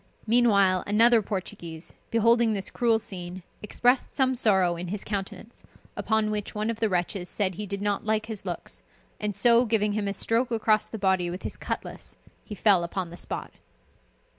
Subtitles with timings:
[0.25, 5.63] Meanwhile, another Portuguese, beholding this cruel scene, expressed some sorrow in his countenance,
[5.95, 8.81] upon which one of the wretches said he did not like his looks,
[9.19, 13.11] and so giving him a stroke across the body with his cutlass, he fell upon
[13.11, 13.51] the spot.